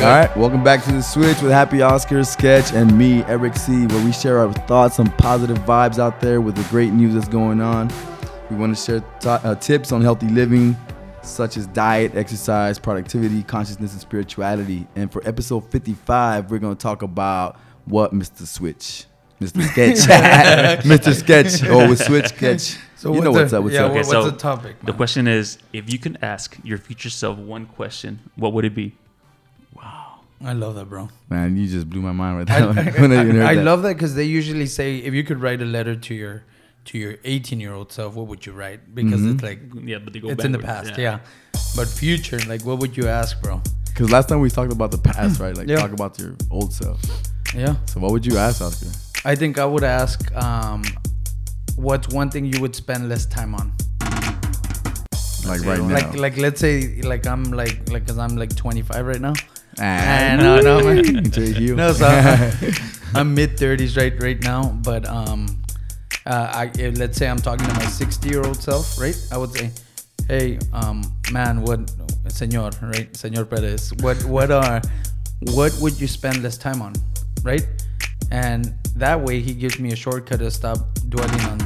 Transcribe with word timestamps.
All 0.00 0.06
right, 0.06 0.34
welcome 0.34 0.64
back 0.64 0.82
to 0.84 0.92
the 0.92 1.02
Switch 1.02 1.42
with 1.42 1.52
Happy 1.52 1.82
Oscar 1.82 2.24
Sketch 2.24 2.72
and 2.72 2.96
me, 2.96 3.22
Eric 3.24 3.54
C, 3.54 3.86
where 3.86 4.02
we 4.02 4.12
share 4.12 4.38
our 4.38 4.50
thoughts 4.50 4.98
on 4.98 5.10
positive 5.18 5.58
vibes 5.58 5.98
out 5.98 6.22
there 6.22 6.40
with 6.40 6.56
the 6.56 6.62
great 6.70 6.90
news 6.90 7.12
that's 7.12 7.28
going 7.28 7.60
on. 7.60 7.90
We 8.48 8.56
want 8.56 8.74
to 8.74 8.82
share 8.82 9.00
t- 9.20 9.28
uh, 9.28 9.56
tips 9.56 9.92
on 9.92 10.00
healthy 10.00 10.28
living, 10.28 10.74
such 11.22 11.58
as 11.58 11.66
diet, 11.66 12.14
exercise, 12.14 12.78
productivity, 12.78 13.42
consciousness, 13.42 13.92
and 13.92 14.00
spirituality. 14.00 14.86
And 14.96 15.12
for 15.12 15.20
episode 15.28 15.70
55, 15.70 16.50
we're 16.50 16.60
going 16.60 16.74
to 16.74 16.82
talk 16.82 17.02
about 17.02 17.60
what 17.84 18.14
Mr. 18.14 18.46
Switch, 18.46 19.04
Mr. 19.38 19.62
Sketch, 19.70 19.98
Mr. 20.82 21.12
Sketch, 21.12 21.62
or 21.68 21.86
with 21.90 22.02
Switch 22.02 22.28
Sketch. 22.28 22.78
So 22.96 23.12
you 23.12 23.20
know 23.20 23.32
what's 23.32 23.38
what's 23.38 23.50
the- 23.50 23.58
up, 23.58 23.64
what's 23.64 23.74
yeah, 23.74 23.84
up. 23.84 23.90
Okay, 23.90 23.98
what's 23.98 24.10
so 24.10 24.30
the 24.30 24.36
topic? 24.38 24.76
The 24.82 24.94
question 24.94 25.28
is, 25.28 25.58
if 25.74 25.92
you 25.92 25.98
can 25.98 26.16
ask 26.22 26.56
your 26.64 26.78
future 26.78 27.10
self 27.10 27.36
one 27.36 27.66
question, 27.66 28.20
what 28.36 28.54
would 28.54 28.64
it 28.64 28.74
be? 28.74 28.94
I 30.42 30.54
love 30.54 30.74
that, 30.76 30.86
bro. 30.86 31.10
Man, 31.28 31.56
you 31.56 31.66
just 31.66 31.88
blew 31.90 32.00
my 32.00 32.12
mind 32.12 32.38
right 32.38 32.50
I, 32.50 32.60
when 33.00 33.12
I 33.12 33.22
even 33.22 33.36
heard 33.36 33.44
I 33.46 33.54
that. 33.56 33.64
love 33.64 33.82
that 33.82 33.94
because 33.94 34.14
they 34.14 34.24
usually 34.24 34.66
say 34.66 34.96
if 34.98 35.12
you 35.12 35.22
could 35.22 35.40
write 35.40 35.60
a 35.60 35.66
letter 35.66 35.94
to 35.94 36.14
your 36.14 36.44
to 36.86 36.98
your 36.98 37.16
18 37.24 37.60
year 37.60 37.74
old 37.74 37.92
self, 37.92 38.14
what 38.14 38.26
would 38.28 38.46
you 38.46 38.52
write? 38.52 38.94
Because 38.94 39.20
Mhm. 39.20 39.34
it's 39.34 39.42
like 39.42 39.60
Yeah, 39.84 39.98
but 39.98 40.12
they 40.14 40.20
go 40.20 40.30
it's 40.30 40.44
in 40.44 40.52
the 40.52 40.58
past, 40.58 40.96
yeah. 40.98 41.18
But 41.76 41.88
future, 41.88 42.38
like, 42.48 42.64
what 42.64 42.78
would 42.78 42.96
you 42.96 43.06
ask, 43.06 43.40
bro? 43.42 43.60
Because 43.86 44.10
last 44.10 44.28
time 44.30 44.40
we 44.40 44.48
talked 44.50 44.72
about 44.72 44.90
the 44.90 44.98
past, 44.98 45.38
right? 45.40 45.54
Like 45.54 45.68
Yeah. 45.68 45.76
talk 45.76 45.92
about 45.92 46.18
your 46.18 46.36
old 46.50 46.72
self. 46.72 47.00
Yeah, 47.54 47.76
So 47.86 48.00
what 48.00 48.12
would 48.12 48.24
you 48.24 48.38
ask, 48.38 48.62
Oscar? 48.62 48.88
I 49.24 49.34
think 49.34 49.58
I 49.58 49.66
would 49.66 49.84
ask, 49.84 50.34
um, 50.34 50.82
what's 51.76 52.08
one 52.08 52.30
thing 52.30 52.46
you 52.46 52.60
would 52.62 52.74
spend 52.74 53.08
less 53.10 53.26
time 53.26 53.54
on? 53.54 53.72
Like 55.46 55.60
right 55.66 55.78
now. 55.80 55.88
Like, 55.88 56.14
like 56.16 56.36
let's 56.38 56.60
say, 56.60 57.02
like 57.02 57.26
I'm 57.26 57.44
like, 57.44 57.90
like, 57.90 58.06
cause 58.06 58.18
I'm 58.18 58.36
like 58.36 58.54
25 58.56 59.04
right 59.06 59.20
now. 59.20 59.34
Ah, 59.78 60.36
no, 60.38 60.60
no, 60.60 60.80
man. 60.84 61.24
No, 61.76 61.92
so 61.92 62.06
I'm, 62.08 62.74
I'm 63.14 63.34
mid 63.34 63.56
30s 63.56 63.96
right 63.96 64.14
right 64.22 64.40
now, 64.42 64.70
but 64.84 65.06
um, 65.08 65.46
uh, 66.26 66.50
I 66.52 66.90
let's 66.96 67.16
say 67.18 67.28
I'm 67.28 67.38
talking 67.38 67.66
to 67.66 67.74
my 67.74 67.84
60 67.86 68.28
year 68.28 68.42
old 68.44 68.60
self, 68.62 68.98
right? 69.00 69.16
I 69.32 69.38
would 69.38 69.52
say, 69.52 69.70
hey, 70.28 70.58
um, 70.72 71.02
man, 71.32 71.62
what, 71.62 71.86
señor, 72.28 72.70
right, 72.82 73.12
señor 73.12 73.48
Perez, 73.48 73.92
what, 74.00 74.22
what 74.24 74.50
are, 74.50 74.80
what 75.52 75.76
would 75.80 76.00
you 76.00 76.06
spend 76.06 76.42
less 76.42 76.58
time 76.58 76.82
on, 76.82 76.92
right? 77.42 77.66
And 78.30 78.74
that 78.96 79.20
way, 79.20 79.40
he 79.40 79.54
gives 79.54 79.78
me 79.80 79.92
a 79.92 79.96
shortcut 79.96 80.38
to 80.40 80.50
stop 80.50 80.78
dwelling 81.08 81.40
on 81.42 81.58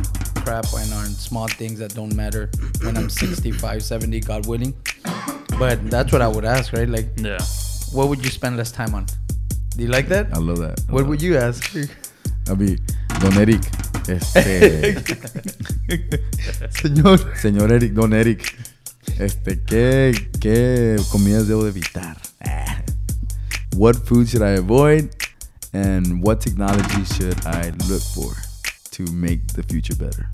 crap 0.45 0.65
and 0.73 0.93
on 0.95 1.07
small 1.07 1.49
things 1.49 1.79
that 1.79 1.95
don't 1.95 2.15
matter 2.15 2.51
when 2.83 2.97
I'm 2.97 3.11
65, 3.11 3.83
70, 3.83 4.21
God 4.21 4.47
willing. 4.47 4.75
But 5.59 5.91
that's 5.91 6.11
what 6.13 6.23
I 6.23 6.29
would 6.29 6.45
ask, 6.45 6.73
right? 6.73 6.89
Like, 6.89 7.09
Yeah. 7.19 7.39
What 7.95 8.09
would 8.09 8.25
you 8.25 8.31
spend 8.31 8.57
less 8.57 8.73
time 8.73 8.95
on? 8.95 9.07
Do 9.77 9.83
you 9.83 9.89
like 9.89 10.09
that? 10.09 10.27
I 10.35 10.39
love 10.39 10.59
that. 10.59 10.79
I 10.89 10.93
What 10.93 11.01
love 11.03 11.09
would 11.11 11.23
you 11.23 11.37
ask? 11.37 11.75
I'll 12.49 12.57
be 12.57 12.77
Don 13.21 13.37
Eric. 13.39 13.63
Este, 14.09 14.95
Señor. 16.83 17.19
señor 17.37 17.73
Eric, 17.73 17.93
Don 17.95 18.13
Eric. 18.13 18.43
Este, 19.19 19.63
¿qué, 19.65 20.13
qué 20.41 20.97
comidas 21.11 21.47
debo 21.49 21.67
evitar? 21.67 22.17
Ah. 22.45 22.83
What 23.77 23.97
food 24.07 24.29
should 24.29 24.43
I 24.43 24.57
avoid? 24.59 25.11
And 25.73 26.23
what 26.23 26.41
technology 26.41 27.05
should 27.05 27.37
I 27.47 27.71
look 27.89 28.03
for 28.15 28.33
to 28.93 29.11
make 29.13 29.47
the 29.55 29.63
future 29.63 29.97
better? 29.97 30.29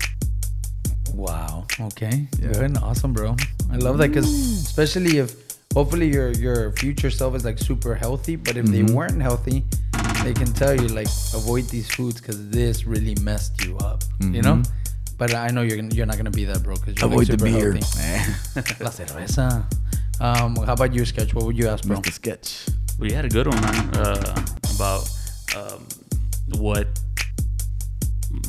Wow. 1.13 1.65
Okay. 1.79 2.27
Yeah. 2.39 2.51
Good. 2.53 2.77
Awesome, 2.77 3.13
bro. 3.13 3.35
I 3.71 3.77
love 3.77 3.97
that 3.99 4.09
because 4.09 4.29
especially 4.29 5.17
if 5.17 5.35
hopefully 5.73 6.07
your 6.11 6.31
your 6.33 6.71
future 6.73 7.09
self 7.09 7.35
is 7.35 7.43
like 7.45 7.57
super 7.59 7.95
healthy, 7.95 8.35
but 8.35 8.57
if 8.57 8.65
Mhm. 8.65 8.71
they 8.71 8.93
weren't 8.93 9.21
healthy, 9.21 9.63
they 10.23 10.33
can 10.33 10.51
tell 10.53 10.73
you 10.75 10.87
like 10.87 11.07
avoid 11.33 11.67
these 11.69 11.87
foods 11.91 12.19
because 12.21 12.49
this 12.49 12.85
really 12.85 13.15
messed 13.21 13.63
you 13.65 13.77
up. 13.77 14.03
You 14.19 14.41
know. 14.41 14.55
Mhm. 14.57 14.69
But 15.17 15.35
I 15.35 15.49
know 15.49 15.61
you're 15.61 15.77
gonna, 15.77 15.93
you're 15.93 16.07
not 16.07 16.17
gonna 16.17 16.31
be 16.31 16.45
that, 16.45 16.63
bro. 16.63 16.73
Because 16.75 16.95
you're 16.97 17.05
Avoid 17.05 17.29
like, 17.29 17.39
the 17.39 17.45
super 17.47 17.57
beer. 17.59 17.73
healthy. 17.73 18.83
La 18.83 18.89
cerveza. 18.89 19.63
Um, 20.19 20.55
how 20.65 20.73
about 20.73 20.93
you, 20.95 21.05
Sketch? 21.05 21.33
What 21.35 21.45
would 21.45 21.57
you 21.57 21.67
ask, 21.67 21.83
bro? 21.85 21.97
Mr. 21.97 22.11
Sketch. 22.11 22.65
We 22.97 23.11
had 23.11 23.25
a 23.25 23.29
good 23.29 23.45
one, 23.47 23.61
man. 23.61 23.89
Uh, 23.95 24.35
about 24.75 25.03
um, 25.55 25.85
what 26.59 26.87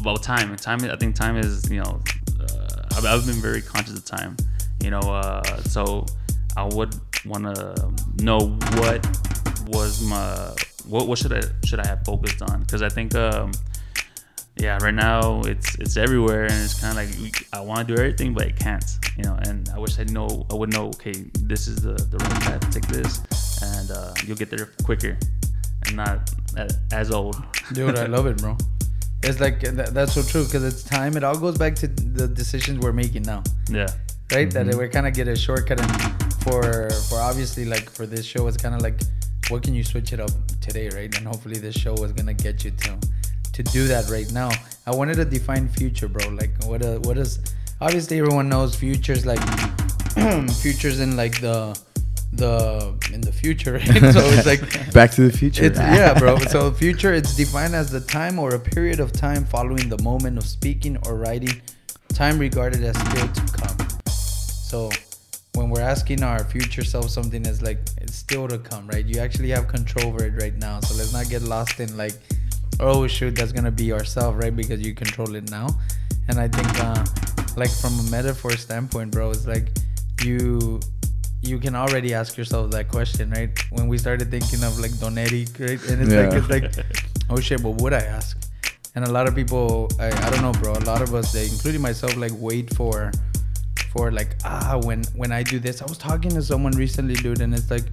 about 0.01 0.23
time. 0.23 0.55
Time. 0.57 0.81
I 0.85 0.97
think 0.97 1.15
time 1.15 1.37
is. 1.37 1.69
You 1.71 1.81
know, 1.83 2.01
uh, 2.41 2.97
I've, 2.97 3.05
I've 3.05 3.27
been 3.27 3.41
very 3.41 3.63
conscious 3.63 3.95
of 3.99 4.05
time. 4.05 4.37
You 4.83 4.91
know, 4.91 5.01
uh, 5.01 5.43
so 5.65 6.07
I 6.57 6.65
would 6.65 6.95
want 7.25 7.45
to 7.55 7.93
know 8.23 8.39
what 8.79 9.07
was 9.69 10.03
my 10.03 10.55
what 10.87 11.07
what 11.09 11.19
should 11.19 11.33
I 11.33 11.43
should 11.65 11.81
I 11.81 11.87
have 11.87 12.05
focused 12.05 12.43
on? 12.43 12.61
Because 12.61 12.83
I 12.83 12.89
think. 12.89 13.15
Um, 13.15 13.53
yeah, 14.57 14.79
right 14.83 14.95
now 14.95 15.41
it's 15.43 15.77
it's 15.77 15.97
everywhere, 15.97 16.45
and 16.45 16.53
it's 16.53 16.79
kind 16.79 16.99
of 16.99 17.21
like 17.21 17.47
I 17.55 17.61
want 17.61 17.89
to 17.89 17.95
do 17.95 17.99
everything, 18.01 18.35
but 18.35 18.47
I 18.47 18.51
can't, 18.51 18.85
you 19.17 19.25
know. 19.25 19.39
And 19.47 19.67
I 19.71 19.79
wish 19.79 19.99
I 19.99 20.05
know 20.05 20.47
I 20.51 20.55
would 20.55 20.71
know. 20.71 20.89
Okay, 20.89 21.15
this 21.41 21.67
is 21.69 21.77
the 21.77 21.95
the 21.95 22.19
right 22.19 22.41
path. 22.43 22.61
To 22.61 22.81
take 22.81 22.87
this, 22.87 23.23
and 23.63 23.91
uh, 23.91 24.13
you'll 24.27 24.37
get 24.37 24.51
there 24.51 24.69
quicker, 24.85 25.17
and 25.87 25.97
not 25.97 26.31
as 26.93 27.11
old. 27.11 27.43
Dude, 27.73 27.97
I 27.97 28.07
love 28.07 28.27
it, 28.27 28.39
bro. 28.39 28.57
It's 29.25 29.39
like 29.39 29.61
that, 29.61 29.95
that's 29.95 30.15
so 30.15 30.23
true 30.23 30.45
because 30.45 30.65
it's 30.65 30.83
time. 30.83 31.17
It 31.17 31.23
all 31.23 31.39
goes 31.39 31.57
back 31.57 31.77
to 31.77 31.87
the 31.87 32.27
decisions 32.27 32.81
we're 32.81 32.93
making 32.93 33.23
now, 33.23 33.45
Yeah, 33.71 33.87
right? 34.33 34.51
That 34.51 34.67
we're 34.75 34.89
kind 34.89 35.07
of 35.07 35.15
get 35.15 35.29
a 35.29 35.37
shortcut, 35.37 35.81
and 35.81 36.22
for 36.45 36.91
for 37.09 37.19
obviously 37.21 37.65
like 37.65 37.91
for 37.91 38.07
this 38.07 38.25
show, 38.25 38.47
it's 38.47 38.57
kind 38.57 38.75
of 38.75 38.83
like 38.83 39.01
what 39.49 39.63
can 39.63 39.75
you 39.75 39.85
switch 39.85 40.13
it 40.13 40.21
up 40.21 40.31
today, 40.61 40.89
right? 40.91 41.15
And 41.17 41.27
hopefully 41.27 41.59
this 41.59 41.75
show 41.75 41.95
is 42.05 42.13
gonna 42.13 42.35
get 42.35 42.65
you 42.65 42.71
to 42.71 42.99
to 43.53 43.63
do 43.63 43.87
that 43.89 44.09
right 44.11 44.31
now. 44.33 44.51
I 44.87 44.95
wanted 44.95 45.17
to 45.17 45.25
define 45.25 45.69
future, 45.69 46.09
bro. 46.09 46.29
Like 46.31 46.51
what 46.65 46.83
a, 46.83 46.99
what 47.01 47.19
is 47.19 47.39
obviously 47.81 48.19
everyone 48.19 48.49
knows 48.49 48.75
futures 48.75 49.27
like 49.27 49.41
futures 50.63 51.01
in 51.01 51.17
like 51.17 51.41
the 51.41 51.79
the 52.33 52.95
in 53.13 53.21
the 53.21 53.33
future, 53.33 53.73
right? 53.87 54.13
so 54.13 54.21
it's 54.33 54.47
like 54.47 54.93
Back 54.93 55.11
to 55.13 55.29
the 55.29 55.37
future. 55.37 55.65
it's 55.65 55.79
yeah, 55.79 56.19
bro. 56.19 56.39
So 56.49 56.71
future, 56.71 57.13
it's 57.13 57.37
defined 57.37 57.75
as 57.75 57.91
the 57.91 58.01
time 58.01 58.39
or 58.39 58.55
a 58.55 58.59
period 58.59 59.01
of 59.01 59.13
time 59.13 59.45
following 59.45 59.89
the 59.89 60.03
moment 60.03 60.39
of 60.39 60.45
speaking 60.45 60.97
or 61.07 61.17
writing, 61.17 61.61
time 62.09 62.39
regarded 62.39 62.83
as 62.85 62.97
still 62.99 63.29
to 63.29 63.41
come. 63.53 63.89
So 64.09 64.91
when 65.55 65.69
we're 65.69 65.81
asking 65.83 66.23
our 66.23 66.43
future 66.45 66.83
self 66.85 67.11
something, 67.11 67.45
it's 67.45 67.61
like 67.61 67.79
it's 68.01 68.15
still 68.15 68.49
to 68.49 68.59
come, 68.59 68.87
right? 68.89 69.05
You 69.05 69.21
actually 69.21 69.51
have 69.51 69.69
control 69.69 70.07
over 70.07 70.25
it 70.25 70.41
right 70.41 70.57
now. 70.57 70.81
So 70.81 70.95
let's 70.97 71.13
not 71.13 71.29
get 71.29 71.43
lost 71.43 71.79
in 71.79 71.95
like, 71.97 72.15
oh 72.81 73.07
shoot, 73.07 73.35
that's 73.37 73.53
gonna 73.53 73.71
be 73.71 73.85
yourself, 73.85 74.37
right? 74.39 74.55
Because 74.55 74.81
you 74.81 74.95
control 74.95 75.35
it 75.35 75.51
now. 75.51 75.69
And 76.29 76.39
I 76.39 76.49
think, 76.49 76.69
uh, 76.81 77.05
like 77.57 77.71
from 77.71 77.99
a 78.01 78.03
metaphor 78.11 78.53
standpoint, 78.53 79.11
bro, 79.13 79.31
it's 79.31 79.47
like 79.47 79.69
you 80.23 80.81
you 81.43 81.59
can 81.59 81.75
already 81.75 82.15
ask 82.15 82.39
yourself 82.39 82.71
that 82.71 82.89
question, 82.89 83.31
right? 83.31 83.51
When 83.71 83.89
we 83.89 83.99
started 83.99 84.31
thinking 84.31 84.63
of 84.65 84.79
like 84.79 84.97
Don 85.01 85.19
Eric, 85.19 85.49
right? 85.59 85.83
And 85.91 86.01
it's 86.03 86.11
Yeah. 86.13 86.29
like 86.29 86.33
it's 86.33 86.49
like, 86.49 86.87
oh 87.29 87.41
shit, 87.41 87.61
what 87.61 87.75
would 87.83 87.93
I 87.93 88.01
ask? 88.01 88.39
And 88.95 89.05
a 89.05 89.11
lot 89.11 89.27
of 89.29 89.35
people, 89.35 89.91
I, 89.99 90.07
I 90.07 90.31
don't 90.31 90.43
know, 90.43 90.53
bro. 90.53 90.73
A 90.75 90.85
lot 90.85 91.03
of 91.03 91.15
us, 91.15 91.33
they, 91.33 91.45
including 91.47 91.81
myself, 91.81 92.17
like 92.17 92.33
wait 92.37 92.73
for, 92.75 93.11
for 93.93 94.11
like 94.11 94.37
ah 94.45 94.81
when 94.85 95.05
when 95.15 95.33
I 95.33 95.43
do 95.43 95.59
this. 95.59 95.83
I 95.83 95.87
was 95.87 95.99
talking 95.99 96.31
to 96.33 96.43
someone 96.43 96.73
recently, 96.73 97.15
dude, 97.15 97.41
and 97.41 97.55
it's 97.55 97.71
like 97.71 97.85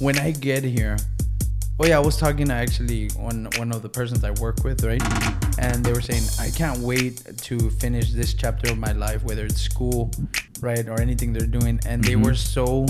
when 0.00 0.18
I 0.18 0.30
get 0.32 0.64
here. 0.64 0.96
Oh 1.80 1.86
yeah, 1.86 1.96
I 1.96 2.00
was 2.00 2.16
talking 2.16 2.46
to 2.46 2.52
actually 2.54 3.08
one 3.16 3.48
one 3.56 3.72
of 3.72 3.82
the 3.82 3.88
persons 3.88 4.24
I 4.24 4.30
work 4.32 4.62
with, 4.64 4.84
right? 4.84 5.02
And 5.58 5.84
they 5.84 5.92
were 5.92 6.00
saying 6.00 6.22
I 6.38 6.50
can't 6.50 6.78
wait 6.80 7.22
to 7.48 7.70
finish 7.70 8.12
this 8.12 8.34
chapter 8.34 8.70
of 8.72 8.78
my 8.78 8.92
life, 8.92 9.24
whether 9.24 9.44
it's 9.44 9.60
school, 9.60 10.10
right, 10.60 10.86
or 10.88 11.00
anything 11.00 11.32
they're 11.32 11.46
doing. 11.60 11.80
And 11.86 12.02
they 12.04 12.14
Mhm. 12.14 12.24
were 12.24 12.34
so 12.34 12.86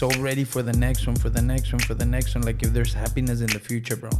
so 0.00 0.08
ready 0.18 0.44
for 0.44 0.62
the 0.62 0.72
next 0.72 1.06
one, 1.06 1.16
for 1.16 1.28
the 1.30 1.42
next 1.42 1.72
one, 1.72 1.80
for 1.80 1.94
the 1.94 2.06
next 2.06 2.34
one. 2.34 2.42
Like 2.44 2.62
if 2.62 2.72
there's 2.72 2.92
happiness 2.94 3.40
in 3.40 3.48
the 3.48 3.60
future, 3.60 3.96
bro. 3.96 4.10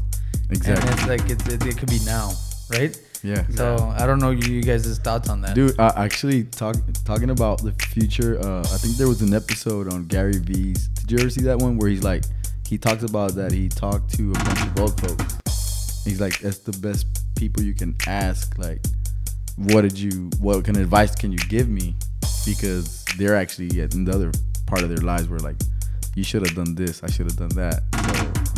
Exactly. 0.50 0.75
And 0.88 0.90
it's 0.94 1.06
like 1.08 1.25
it, 1.31 1.40
it 1.70 1.76
could 1.78 1.88
be 1.90 2.00
now, 2.04 2.32
right? 2.70 2.99
Yeah. 3.22 3.46
So 3.50 3.94
I 3.99 4.06
don't 4.06 4.19
know 4.19 4.31
you 4.31 4.62
guys' 4.62 4.99
thoughts 4.99 5.28
on 5.28 5.43
that. 5.43 5.55
Dude, 5.55 5.78
uh, 5.78 5.93
actually, 5.96 6.44
talk, 6.44 6.76
talking 7.05 7.31
about 7.31 7.62
the 7.62 7.72
future, 7.72 8.38
uh, 8.40 8.61
I 8.61 8.78
think 8.78 8.96
there 8.96 9.08
was 9.08 9.20
an 9.20 9.34
episode 9.34 9.93
on 9.93 10.06
Gary 10.06 10.38
V's. 10.38 10.88
Did 10.88 11.11
you 11.12 11.19
ever 11.19 11.31
see 11.31 11.43
that 11.43 11.58
one 11.58 11.76
where 11.76 11.90
he's 11.90 12.02
like, 12.02 12.25
he 12.67 12.78
talks 12.78 13.02
about 13.02 13.34
that 13.34 13.52
he 13.52 13.69
talked 13.69 14.14
to 14.17 14.31
a 14.31 14.34
bunch 14.34 14.62
of 14.62 14.81
old 14.81 15.00
folks. 15.00 16.02
He's 16.05 16.20
like, 16.20 16.38
that's 16.38 16.61
the 16.61 16.72
best 16.78 17.06
people 17.37 17.62
you 17.62 17.75
can 17.75 17.94
ask. 18.06 18.56
Like, 18.56 18.81
what 19.56 19.82
did 19.82 19.99
you, 19.99 20.31
what 20.40 20.64
kind 20.64 20.76
of 20.76 20.84
advice 20.84 21.14
can 21.14 21.32
you 21.32 21.38
give 21.38 21.69
me? 21.69 21.96
Because 22.46 23.05
they're 23.19 23.37
actually 23.37 23.81
in 23.81 24.05
the 24.05 24.12
other 24.12 24.32
part 24.66 24.82
of 24.82 24.88
their 24.88 24.99
lives 24.99 25.28
where 25.28 25.40
like, 25.40 25.56
you 26.14 26.25
should 26.25 26.46
have 26.46 26.56
done 26.56 26.75
this, 26.75 27.02
I 27.02 27.11
should 27.11 27.26
have 27.26 27.37
done 27.37 27.50
that. 27.50 27.82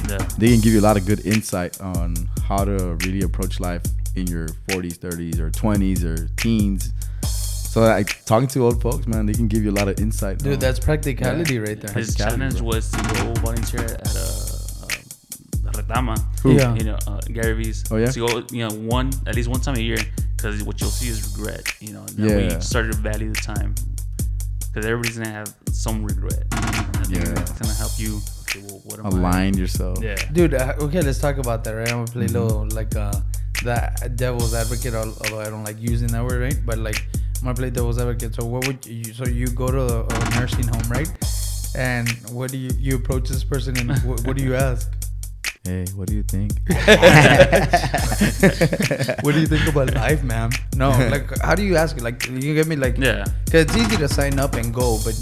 So 0.07 0.13
yeah, 0.13 0.19
they 0.39 0.53
can 0.53 0.61
give 0.61 0.73
you 0.73 0.81
a 0.81 0.83
lot 0.83 0.97
of 0.97 1.07
good 1.07 1.27
insight 1.27 1.81
on 1.81 2.15
how 2.47 2.65
to 2.65 2.97
really 3.05 3.23
approach 3.23 3.61
life 3.61 3.83
in 4.15 4.27
your 4.27 4.49
40s, 4.69 4.99
30s, 4.99 5.39
or 5.41 5.51
20s, 5.51 6.05
or 6.05 6.29
teens. 6.37 6.93
So, 7.25 7.81
like 7.81 8.25
talking 8.27 8.49
to 8.49 8.65
old 8.65 8.83
folks, 8.83 9.07
man, 9.07 9.25
they 9.27 9.33
can 9.33 9.49
give 9.49 9.63
you 9.65 9.71
a 9.71 9.77
lot 9.81 9.89
of 9.89 9.99
insight. 9.99 10.39
Dude, 10.39 10.55
on- 10.55 10.59
that's 10.59 10.79
practicality 10.79 11.59
right 11.59 11.81
there. 11.81 11.93
his 11.95 12.15
challenge 12.15 12.59
bro. 12.59 12.67
was 12.67 12.91
to 12.91 12.99
go 12.99 13.33
volunteer 13.41 13.85
at 13.85 14.15
a 14.15 14.53
Dama. 15.89 16.17
Who? 16.43 16.53
Yeah. 16.55 16.75
You 16.75 16.85
know, 16.85 16.99
uh, 17.07 17.21
Gary 17.33 17.55
V's. 17.55 17.85
Oh, 17.91 17.97
yeah? 17.97 18.11
So 18.11 18.27
go, 18.27 18.43
you 18.51 18.67
know, 18.67 18.75
one 18.75 19.11
at 19.27 19.35
least 19.35 19.49
one 19.49 19.61
time 19.61 19.75
a 19.77 19.81
year, 19.81 19.99
because 20.37 20.63
what 20.63 20.81
you'll 20.81 20.91
see 20.91 21.09
is 21.09 21.37
regret. 21.37 21.65
You 21.81 21.93
know, 21.95 22.05
that 22.07 22.19
Yeah. 22.41 22.55
we 22.57 22.61
started 22.61 22.93
to 22.93 22.99
value 22.99 23.31
the 23.33 23.41
time, 23.41 23.75
because 24.69 24.87
everybody's 24.87 25.19
gonna 25.19 25.31
have 25.31 25.53
some 25.73 26.05
regret. 26.05 26.45
And 26.53 27.11
Yeah. 27.11 27.25
That's 27.25 27.53
gonna 27.53 27.75
help 27.75 27.93
you. 27.99 28.21
Okay, 28.43 28.63
well, 28.69 28.81
what 28.85 28.99
am 29.01 29.07
I? 29.07 29.09
Align 29.19 29.57
yourself. 29.57 29.99
Yeah. 30.03 30.17
Dude, 30.33 30.55
uh, 30.55 30.75
okay, 30.81 31.01
let's 31.03 31.19
talk 31.19 31.39
about 31.39 31.65
that, 31.65 31.73
right? 31.73 31.89
I'm 31.91 32.05
gonna 32.05 32.13
play 32.13 32.27
Mm-hmm. 32.27 32.39
little 32.39 32.69
like 32.73 32.95
uh 32.97 33.13
that 33.65 34.17
devil's 34.17 34.55
advocate, 34.55 34.95
although 34.95 35.41
I 35.41 35.51
don't 35.51 35.65
like 35.65 35.81
using 35.81 36.09
that 36.09 36.25
word, 36.25 36.41
right? 36.41 36.59
But 36.65 36.79
like 36.79 37.05
I'm 37.39 37.45
gonna 37.45 37.55
play 37.55 37.71
devil's 37.71 37.99
advocate. 37.99 38.35
So 38.35 38.45
what 38.45 38.67
would 38.67 38.85
you? 38.87 39.13
So 39.13 39.27
you 39.27 39.49
go 39.49 39.69
to 39.69 39.81
a, 39.81 40.07
a 40.07 40.31
nursing 40.41 40.69
home, 40.69 40.89
right? 40.89 41.11
And 41.75 42.09
what 42.31 42.51
do 42.51 42.59
you 42.59 42.71
you 42.79 42.97
approach 42.97 43.29
this 43.29 43.45
person 43.45 43.77
and 43.79 43.91
what, 44.05 44.27
what 44.27 44.37
do 44.37 44.45
you 44.45 44.55
ask? 44.55 44.91
Hey, 45.65 45.85
what 45.95 46.09
do 46.09 46.15
you 46.15 46.25
think? 46.25 46.53
What 49.23 49.35
do 49.35 49.41
you 49.41 49.47
think 49.47 49.69
about 49.69 49.95
life, 49.95 50.23
ma'am? 50.25 50.51
No, 50.75 50.91
like 51.11 51.39
how 51.39 51.55
do 51.55 51.63
you 51.63 51.77
ask? 51.77 52.01
Like 52.01 52.27
you 52.29 52.55
get 52.55 52.67
me 52.67 52.77
like 52.77 52.99
Yeah. 52.99 53.25
Cause 53.51 53.63
it's 53.63 53.77
easy 53.77 53.97
to 53.97 54.09
sign 54.09 54.39
up 54.39 54.55
and 54.55 54.75
go, 54.75 54.99
but 55.05 55.15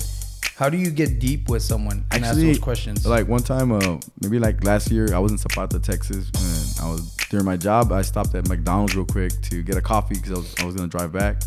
how 0.61 0.69
do 0.69 0.77
you 0.77 0.91
get 0.91 1.19
deep 1.19 1.49
with 1.49 1.62
someone 1.62 2.05
and 2.11 2.23
ask 2.23 2.39
those 2.39 2.59
questions? 2.59 3.07
Like 3.07 3.27
one 3.27 3.43
time, 3.43 3.73
uh, 3.73 3.99
maybe 4.21 4.39
like 4.39 4.62
last 4.62 4.91
year, 4.91 5.15
I 5.15 5.19
was 5.19 5.33
in 5.33 5.39
Zapata, 5.39 5.81
Texas, 5.81 6.31
and 6.37 6.87
I 6.87 6.93
was 6.93 7.17
during 7.31 7.47
my 7.47 7.57
job. 7.57 7.91
I 7.93 8.03
stopped 8.03 8.35
at 8.35 8.47
McDonald's 8.47 8.95
real 8.95 9.07
quick 9.07 9.33
to 9.49 9.62
get 9.62 9.79
a 9.79 9.81
coffee 9.81 10.17
because 10.17 10.33
I 10.33 10.35
was, 10.35 10.55
I 10.59 10.65
was 10.67 10.75
gonna 10.75 10.89
drive 10.89 11.12
back, 11.12 11.41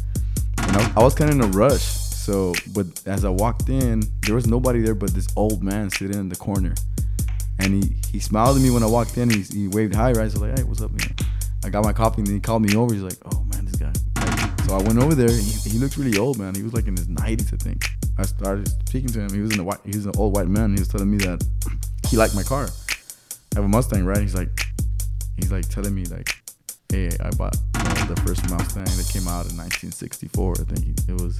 and 0.57 0.77
I, 0.77 0.93
I 0.95 1.03
was 1.03 1.13
kind 1.13 1.29
of 1.29 1.35
in 1.37 1.43
a 1.43 1.47
rush. 1.49 1.83
So, 1.83 2.55
but 2.73 2.87
as 3.05 3.23
I 3.23 3.29
walked 3.29 3.69
in, 3.69 4.01
there 4.23 4.33
was 4.33 4.47
nobody 4.47 4.81
there 4.81 4.95
but 4.95 5.11
this 5.11 5.27
old 5.35 5.61
man 5.61 5.91
sitting 5.91 6.17
in 6.17 6.29
the 6.29 6.35
corner, 6.35 6.73
and 7.59 7.83
he 7.83 7.95
he 8.11 8.19
smiled 8.19 8.57
at 8.57 8.63
me 8.63 8.71
when 8.71 8.81
I 8.81 8.87
walked 8.87 9.15
in. 9.19 9.29
He, 9.29 9.43
he 9.43 9.67
waved 9.67 9.93
hi, 9.93 10.13
right? 10.13 10.31
So 10.31 10.39
I 10.39 10.41
was 10.41 10.41
like, 10.41 10.57
hey, 10.57 10.63
what's 10.63 10.81
up, 10.81 10.89
man? 10.89 11.15
I 11.63 11.69
got 11.69 11.83
my 11.83 11.93
coffee, 11.93 12.21
and 12.21 12.27
then 12.27 12.33
he 12.33 12.41
called 12.41 12.63
me 12.63 12.75
over. 12.75 12.91
He's 12.91 13.03
like, 13.03 13.19
oh 13.31 13.43
man, 13.43 13.65
this 13.65 13.75
guy. 13.75 13.93
So 14.65 14.73
I 14.73 14.81
went 14.81 14.97
over 14.97 15.13
there. 15.13 15.29
He, 15.29 15.69
he 15.69 15.77
looked 15.77 15.97
really 15.97 16.17
old, 16.17 16.39
man. 16.39 16.55
He 16.55 16.63
was 16.63 16.73
like 16.73 16.87
in 16.87 16.97
his 16.97 17.07
90s, 17.07 17.53
I 17.53 17.57
think. 17.57 17.85
I 18.17 18.23
started 18.23 18.67
speaking 18.87 19.09
to 19.09 19.21
him. 19.21 19.33
He 19.33 19.39
was 19.39 19.53
in 19.53 19.59
a 19.59 19.63
white. 19.63 19.79
He 19.83 19.95
was 19.95 20.05
an 20.05 20.13
old 20.17 20.35
white 20.35 20.47
man. 20.47 20.73
He 20.73 20.79
was 20.79 20.87
telling 20.87 21.09
me 21.09 21.17
that 21.17 21.43
he 22.09 22.17
liked 22.17 22.35
my 22.35 22.43
car. 22.43 22.67
I 22.67 23.55
have 23.55 23.65
a 23.65 23.67
Mustang, 23.67 24.05
right? 24.05 24.19
He's 24.19 24.35
like, 24.35 24.49
he's 25.37 25.51
like 25.51 25.67
telling 25.67 25.93
me 25.95 26.05
like, 26.05 26.29
hey, 26.89 27.09
I 27.19 27.29
bought 27.31 27.55
the 27.73 28.21
first 28.25 28.47
Mustang 28.49 28.83
that 28.83 29.09
came 29.11 29.27
out 29.27 29.49
in 29.49 29.57
1964. 29.57 30.53
I 30.59 30.63
think 30.63 30.99
it 31.07 31.21
was, 31.21 31.37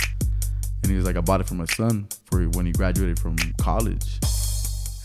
and 0.82 0.92
he 0.92 0.96
was 0.96 1.06
like, 1.06 1.16
I 1.16 1.22
bought 1.22 1.42
it 1.42 1.48
for 1.48 1.56
my 1.56 1.66
son 1.66 2.08
for 2.26 2.44
when 2.50 2.66
he 2.66 2.72
graduated 2.72 3.20
from 3.20 3.36
college, 3.60 4.20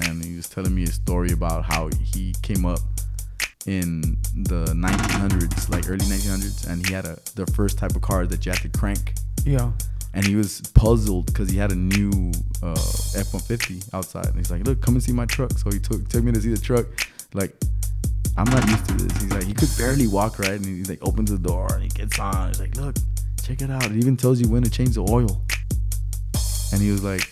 and 0.00 0.25
he 0.25 0.37
was 0.37 0.49
telling 0.49 0.75
me 0.75 0.85
a 0.85 0.93
story 0.93 1.32
about 1.32 1.65
how 1.65 1.91
he 2.03 2.35
came 2.43 2.65
up 2.65 2.81
in 3.67 4.17
the 4.35 4.65
1900s, 4.75 5.69
like 5.69 5.88
early 5.88 6.06
1900s, 6.06 6.67
and 6.69 6.87
he 6.87 6.94
had 6.94 7.05
a 7.05 7.19
the 7.35 7.47
first 7.55 7.76
type 7.76 7.94
of 7.94 8.00
car 8.00 8.26
that 8.26 8.47
you 8.47 8.53
had 8.53 8.61
to 8.62 8.69
crank 8.70 9.12
yeah. 9.44 9.73
And 10.14 10.26
he 10.26 10.37
was 10.37 10.60
puzzled 10.75 11.26
because 11.26 11.50
he 11.50 11.56
had 11.56 11.70
a 11.70 11.75
new 11.75 12.32
uh, 12.62 12.72
F-150 13.16 13.94
outside, 13.94 14.26
and 14.26 14.37
he's 14.37 14.50
like, 14.50 14.64
"Look, 14.66 14.81
come 14.81 14.94
and 14.94 15.02
see 15.02 15.12
my 15.12 15.26
truck." 15.26 15.52
So 15.58 15.70
he 15.70 15.78
took 15.78 16.08
took 16.08 16.25
me 16.25 16.32
to 16.32 16.40
see 16.40 16.52
the 16.52 16.60
truck. 16.60 16.87
Like, 17.34 17.55
I'm 18.37 18.50
not 18.50 18.66
used 18.69 18.87
to 18.87 18.94
this. 18.94 19.22
He's 19.22 19.32
like, 19.32 19.44
he 19.44 19.55
could 19.55 19.70
barely 19.76 20.06
walk 20.06 20.38
right, 20.38 20.52
and 20.52 20.64
he 20.64 20.84
like 20.84 21.00
opens 21.02 21.31
the 21.31 21.38
door 21.38 21.66
and 21.72 21.82
he 21.82 21.88
gets 21.88 22.19
on. 22.19 22.49
He's 22.49 22.60
like, 22.60 22.76
"Look, 22.76 22.96
check 23.43 23.62
it 23.62 23.70
out. 23.70 23.84
It 23.84 23.96
even 23.96 24.16
tells 24.16 24.40
you 24.40 24.49
when 24.49 24.62
to 24.62 24.70
change 24.70 24.94
the 24.94 25.06
oil." 25.08 25.43
And 26.72 26.81
he 26.81 26.90
was 26.90 27.02
like, 27.02 27.28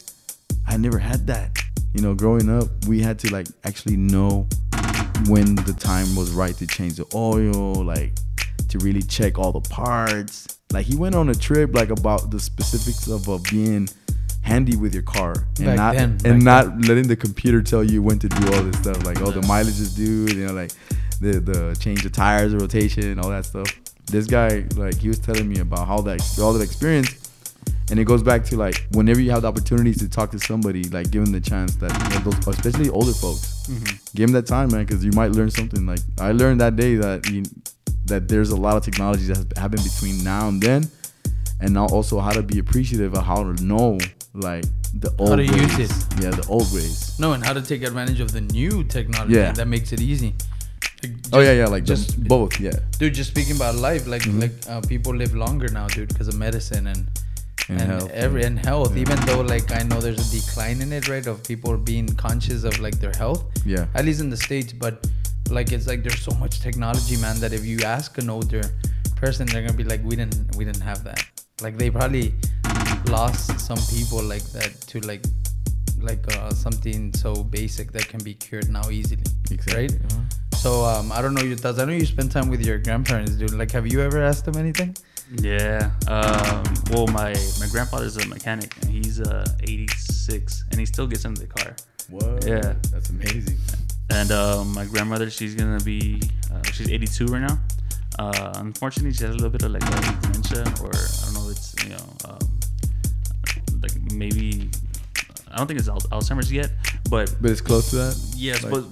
"I 0.67 0.77
never 0.77 0.99
had 0.99 1.27
that." 1.29 1.59
You 1.95 2.03
know, 2.03 2.15
growing 2.15 2.51
up, 2.51 2.69
we 2.87 3.01
had 3.01 3.19
to 3.21 3.33
like 3.33 3.47
actually 3.65 3.97
know 3.97 4.47
when 5.29 5.55
the 5.55 5.75
time 5.79 6.15
was 6.15 6.31
right 6.31 6.55
to 6.57 6.67
change 6.67 6.97
the 6.97 7.07
oil, 7.15 7.83
like 7.83 8.13
to 8.69 8.79
really 8.79 9.03
check 9.03 9.39
all 9.39 9.53
the 9.53 9.67
parts. 9.69 10.56
Like 10.73 10.87
he 10.87 10.97
went 10.97 11.15
on 11.15 11.29
a 11.29 11.35
trip 11.35 11.75
like 11.75 11.91
about 11.91 12.31
the 12.31 12.41
specifics 12.41 13.09
of 13.09 13.29
uh, 13.29 13.39
being 13.51 13.89
handy 14.43 14.77
with 14.77 14.95
your 14.95 15.03
car 15.03 15.35
and 15.59 15.67
Back 15.67 15.77
not 15.77 15.95
then, 15.95 16.11
and 16.25 16.45
back 16.45 16.67
not 16.67 16.81
letting 16.87 17.09
the 17.09 17.17
computer 17.17 17.63
tell 17.63 17.83
you 17.83 18.01
when 18.03 18.19
to 18.21 18.29
do 18.29 18.55
all 18.55 18.63
this 18.63 18.79
stuff. 18.81 19.05
Like 19.05 19.21
oh 19.21 19.31
the 19.31 19.43
mileage 19.43 19.81
is 19.81 19.95
due, 19.95 20.27
you 20.35 20.47
know, 20.47 20.53
like 20.53 20.73
the 21.21 21.41
the 21.41 21.77
change 21.81 22.05
of 22.05 22.13
tires, 22.13 22.53
the 22.53 22.59
rotation, 22.59 23.19
all 23.19 23.31
that 23.31 23.45
stuff. 23.45 23.69
This 24.07 24.27
guy 24.27 24.65
like 24.77 24.97
he 24.99 25.09
was 25.09 25.19
telling 25.19 25.49
me 25.49 25.61
about 25.61 25.87
how 25.87 26.01
that 26.03 26.21
all 26.41 26.53
that 26.53 26.63
experience. 26.63 27.23
And 27.89 28.01
it 28.01 28.05
goes 28.05 28.21
back 28.23 28.43
to 28.47 28.57
like 28.57 28.85
whenever 28.93 29.21
you 29.21 29.31
have 29.31 29.43
the 29.43 29.49
opportunities 29.49 29.99
to 29.99 30.09
talk 30.09 30.33
to 30.33 30.41
somebody, 30.41 30.85
like 30.85 31.11
give 31.13 31.25
them 31.25 31.33
the 31.33 31.41
chance 31.41 31.77
that 31.77 31.93
you 31.93 32.19
know, 32.19 32.31
those, 32.31 32.49
especially 32.49 32.89
older 32.91 33.13
folks, 33.13 33.69
give 34.15 34.27
them 34.29 34.33
that 34.33 34.47
time, 34.49 34.73
man, 34.73 34.85
because 34.85 35.05
you 35.05 35.13
might 35.13 35.31
learn 35.31 35.51
something. 35.53 35.87
Like 35.87 36.01
I 36.21 36.33
learned 36.33 36.61
that 36.61 36.75
day 36.75 36.97
that 36.97 37.29
you, 37.31 37.45
that 38.07 38.29
there's 38.29 38.51
a 38.51 38.57
lot 38.57 38.77
of 38.77 38.83
technologies 38.85 39.29
that 39.29 39.37
have 39.39 39.53
happened 39.57 39.85
between 39.85 40.23
now 40.25 40.49
and 40.49 40.61
then, 40.63 40.89
and 41.61 41.75
now 41.75 41.87
also 41.87 42.21
how 42.21 42.31
to 42.33 42.43
be 42.43 42.59
appreciative 42.59 43.15
of 43.15 43.25
how 43.25 43.43
to 43.43 43.63
know 43.65 43.99
like 44.35 44.65
the 44.95 45.13
old 45.19 45.39
to 45.39 45.45
use 45.45 45.77
ways. 45.79 45.91
it. 45.91 46.23
Yeah, 46.23 46.31
the 46.31 46.47
old 46.49 46.73
ways. 46.73 47.19
No, 47.19 47.33
and 47.33 47.45
how 47.45 47.53
to 47.53 47.63
take 47.63 47.83
advantage 47.83 48.21
of 48.21 48.33
the 48.33 48.41
new 48.41 48.85
technology 48.85 49.35
Yeah. 49.35 49.53
that 49.53 49.67
makes 49.69 49.93
it 49.93 50.01
easy. 50.01 50.35
Like, 51.03 51.13
oh 51.33 51.41
yeah, 51.41 51.53
yeah, 51.53 51.67
like 51.67 51.85
just 51.85 52.07
just 52.07 52.25
both. 52.29 52.59
Yeah, 52.61 52.73
dude. 52.99 53.15
Just 53.15 53.31
speaking 53.31 53.57
about 53.57 53.75
life, 53.77 54.07
like 54.07 54.23
Mhm. 54.23 54.41
like 54.41 54.53
uh, 54.69 54.81
people 54.83 55.15
live 55.15 55.35
longer 55.35 55.69
now, 55.69 55.87
dude, 55.89 56.09
because 56.09 56.29
of 56.29 56.37
medicine 56.37 56.87
and 56.87 57.09
And 57.69 57.81
and, 57.81 57.91
health, 57.91 58.11
every 58.13 58.43
and 58.45 58.59
health. 58.65 58.93
Yeah. 58.95 59.03
Even 59.03 59.19
though 59.27 59.41
like 59.55 59.73
I 59.73 59.83
know 59.83 59.99
there's 60.01 60.23
a 60.29 60.31
decline 60.41 60.81
in 60.85 60.93
it, 60.93 61.09
right, 61.09 61.27
of 61.27 61.43
people 61.43 61.77
being 61.77 62.07
conscious 62.15 62.63
of 62.65 62.79
like 62.87 62.97
their 63.01 63.13
health. 63.23 63.43
yeah, 63.65 63.87
At 63.99 64.05
least 64.05 64.21
in 64.21 64.31
the 64.31 64.37
states, 64.49 64.73
but 64.73 65.05
like 65.51 65.73
it's 65.73 65.87
like 65.87 66.03
there's 66.03 66.21
so 66.21 66.35
much 66.37 66.61
technology, 66.61 67.17
man, 67.17 67.39
that 67.41 67.53
if 67.53 67.65
you 67.65 67.79
ask 67.85 68.19
an 68.19 68.31
older 68.31 68.63
person, 69.17 69.47
they're 69.47 69.63
gonna 69.63 69.77
be 69.77 69.85
like, 69.85 70.03
we 70.05 70.17
didn't 70.17 70.57
we 70.57 70.65
didn't 70.65 70.83
have 70.83 71.05
that. 71.05 71.25
Like 71.61 71.77
they 71.77 71.91
probably 71.91 72.35
lost 73.09 73.61
some 73.61 73.79
people 73.95 74.23
like 74.23 74.45
that 74.53 74.73
to 74.89 75.01
like 75.01 75.25
like 76.01 76.25
uh, 76.37 76.51
something 76.51 77.13
so 77.15 77.43
basic 77.43 77.93
that 77.93 78.09
can 78.09 78.23
be 78.23 78.35
cured 78.35 78.69
now 78.69 78.91
easily. 78.91 79.23
exactly. 79.51 79.89
Right? 79.89 79.93
Uh-huh. 79.93 80.21
So 80.57 80.85
um, 80.85 81.13
I 81.13 81.23
don't 81.23 81.35
know 81.35 81.43
your 81.43 81.57
thoughts. 81.57 81.79
I 81.79 81.85
know 81.85 81.93
you 81.93 82.07
spend 82.07 82.33
time 82.33 82.49
with 82.49 82.65
your 82.65 82.79
grandparents, 82.79 83.33
dude. 83.33 83.53
Like, 83.53 83.71
have 83.73 83.87
you 83.87 84.01
ever 84.01 84.23
asked 84.23 84.45
them 84.47 84.57
anything? 84.57 84.97
Yeah. 85.41 85.91
Um, 86.09 86.65
well, 86.91 87.07
my 87.09 87.35
my 87.61 87.67
grandfather's 87.71 88.17
a 88.17 88.27
mechanic, 88.27 88.75
and 88.83 88.91
he's 88.91 89.21
uh 89.21 89.47
86, 89.63 90.65
and 90.71 90.81
he 90.81 90.87
still 90.87 91.07
gets 91.07 91.25
into 91.25 91.43
the 91.43 91.47
car. 91.47 91.75
What? 92.09 92.47
Yeah. 92.47 92.75
that's 92.91 93.11
amazing. 93.11 93.59
And 94.11 94.31
uh, 94.31 94.65
my 94.65 94.85
grandmother, 94.85 95.31
she's 95.31 95.55
gonna 95.55 95.81
be, 95.81 96.21
uh, 96.53 96.63
she's 96.73 96.91
82 96.91 97.27
right 97.27 97.41
now. 97.43 97.59
Uh, 98.19 98.53
unfortunately, 98.57 99.13
she 99.13 99.25
has 99.25 99.31
a 99.35 99.39
little 99.39 99.51
bit 99.51 99.63
of 99.63 99.73
like 99.73 99.83
dementia, 100.23 100.61
or 100.83 100.91
I 100.95 101.25
don't 101.25 101.35
know, 101.35 101.49
it's 101.51 101.75
you 101.85 101.91
know, 101.91 102.07
um, 102.25 102.39
like 103.83 103.93
maybe 104.13 104.71
I 105.51 105.57
don't 105.59 105.67
think 105.67 105.79
it's 105.81 105.89
Alzheimer's 105.89 106.51
yet, 106.53 106.71
but 107.11 107.35
But 107.41 107.51
it's 107.51 107.61
close 107.61 107.91
to 107.91 107.97
that. 107.97 108.17
yes. 108.37 108.63
Like- 108.63 108.73
but 108.73 108.85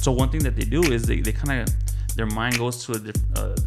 so 0.00 0.12
one 0.12 0.30
thing 0.30 0.42
that 0.44 0.56
they 0.56 0.64
do 0.64 0.82
is 0.92 1.02
they, 1.04 1.20
they 1.20 1.32
kind 1.32 1.62
of 1.62 1.74
their 2.16 2.26
mind 2.26 2.58
goes 2.58 2.84
to 2.86 2.92
a 2.92 2.98
different 2.98 3.38
uh, 3.38 3.54
to 3.54 3.64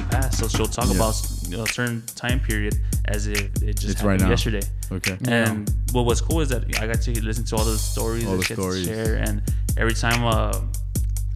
the 0.00 0.06
past. 0.10 0.38
So 0.38 0.48
she'll 0.48 0.66
talk 0.66 0.86
Yeah. 0.88 0.96
about 0.96 1.14
you 1.48 1.56
know, 1.56 1.62
a 1.64 1.68
certain 1.68 2.02
time 2.14 2.40
period 2.40 2.74
as 3.06 3.26
if 3.28 3.40
it 3.62 3.74
just 3.78 3.92
It's 3.92 4.00
happened 4.00 4.22
now. 4.22 4.30
yesterday. 4.30 4.62
Okay. 4.92 5.16
And 5.28 5.70
what 5.92 6.04
was 6.04 6.20
cool 6.20 6.40
is 6.40 6.48
that 6.50 6.64
I 6.80 6.86
got 6.86 7.00
to 7.02 7.20
listen 7.22 7.44
to 7.46 7.56
all 7.56 7.64
the 7.64 7.78
stories 7.78 8.24
All 8.26 8.32
that 8.32 8.38
the 8.38 8.44
she 8.44 8.54
had 8.54 8.56
to 8.56 8.62
stories. 8.62 8.86
share, 8.86 9.14
and 9.16 9.42
every 9.76 9.94
time 9.94 10.24
uh, 10.24 10.60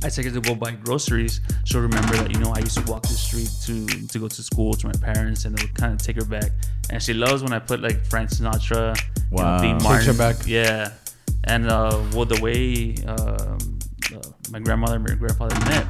I 0.02 0.08
take 0.08 0.24
her 0.26 0.30
to 0.32 0.40
go 0.40 0.54
buy 0.54 0.72
groceries, 0.72 1.40
she'll 1.64 1.80
remember 1.82 2.16
that 2.16 2.32
you 2.32 2.38
know 2.40 2.52
I 2.52 2.60
used 2.60 2.78
to 2.78 2.90
walk 2.90 3.02
the 3.02 3.08
street 3.08 3.50
to 3.66 3.86
to 4.08 4.18
go 4.18 4.28
to 4.28 4.42
school 4.42 4.74
to 4.74 4.86
my 4.86 4.94
parents, 5.00 5.44
and 5.44 5.58
it 5.58 5.62
would 5.62 5.74
kind 5.74 5.92
of 5.92 6.00
take 6.02 6.16
her 6.16 6.24
back. 6.24 6.50
And 6.90 7.02
she 7.02 7.12
loves 7.14 7.42
when 7.42 7.52
I 7.52 7.58
put 7.58 7.80
like 7.80 8.04
Frank 8.04 8.30
Sinatra, 8.30 8.96
you 8.96 9.36
know, 9.36 9.42
Wow. 9.42 9.58
Dean 9.60 9.74
Takes 9.74 9.84
Martin, 9.84 10.06
her 10.06 10.14
back. 10.14 10.36
yeah. 10.46 10.92
And 11.44 11.68
uh, 11.70 12.02
well, 12.12 12.24
the 12.26 12.40
way 12.42 12.94
um, 13.06 13.78
uh, 14.14 14.28
my 14.50 14.58
grandmother 14.58 14.96
and 14.96 15.08
my 15.08 15.14
grandfather 15.14 15.54
met 15.66 15.86